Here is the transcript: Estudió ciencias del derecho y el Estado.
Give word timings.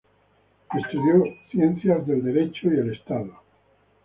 Estudió 0.73 1.21
ciencias 1.51 2.07
del 2.07 2.23
derecho 2.23 2.73
y 2.73 2.75
el 2.79 2.91
Estado. 2.91 3.37